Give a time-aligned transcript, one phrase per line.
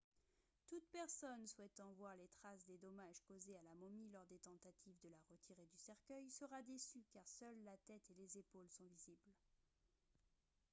[0.65, 4.97] toute personne souhaitant voir les traces des dommages causés à la momie lors des tentatives
[5.03, 8.87] de la retirer du cercueil sera déçue car seules la tête et les épaules sont
[8.87, 9.31] visibles